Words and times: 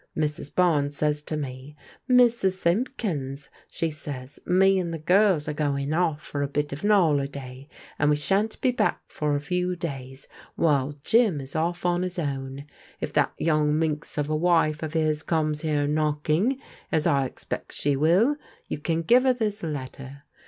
MrsL 0.17 0.51
Bames 0.53 0.93
says 0.93 1.21
to 1.21 1.37
me,' 1.37 1.75
Mrs. 2.09 2.53
Simpkins,' 2.53 3.49
s&e 3.71 3.89
saTs» 3.91 4.39
* 4.47 4.47
me 4.59 4.79
and 4.79 4.91
the 4.91 4.97
giils 4.97 5.47
are 5.47 5.53
going 5.53 5.89
oflF 5.89 6.19
for 6.21 6.41
a 6.41 6.47
bit 6.47 6.73
of 6.73 6.83
an 6.83 6.89
*OLMiaT, 6.89 7.67
and 7.99 8.09
we 8.09 8.15
shan*t 8.15 8.57
be 8.61 8.71
bade 8.71 8.95
for 9.07 9.35
a 9.35 9.39
few 9.39 9.75
dajrs, 9.75 10.25
while 10.55 10.91
Jim 11.03 11.39
is 11.39 11.55
off 11.55 11.83
OQ 11.83 12.01
his 12.01 12.17
owTL 12.17 12.65
If 12.99 13.13
that 13.13 13.33
yoang 13.39 13.73
nunx 13.73 14.17
of 14.17 14.27
a 14.27 14.35
wife 14.35 14.81
of 14.81 14.93
his 14.93 15.21
cocnes 15.21 15.61
here 15.61 15.85
ii 15.87 15.95
i 15.95 16.01
r 16.03 16.13
i 16.13 16.27
cting, 16.27 16.57
as 16.91 17.05
I 17.05 17.25
expect 17.27 17.73
she 17.73 17.95
will, 17.95 18.37
jrou 18.71 18.83
can 18.83 19.01
give 19.03 19.21
her 19.21 19.33
this 19.33 19.61
letter. 19.61 20.23